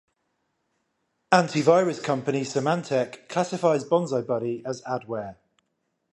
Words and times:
Anti-virus 1.31 1.99
company 2.01 2.41
Symantec 2.41 3.29
classifies 3.29 3.85
BonziBuddy 3.85 4.63
as 4.65 4.81
Adware. 4.81 5.35